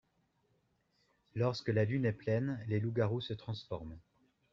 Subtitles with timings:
[1.35, 3.99] Lorsque la lune est pleine, les loups garous se transforment.